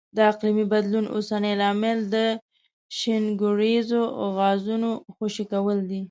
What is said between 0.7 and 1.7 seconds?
بدلون اوسنی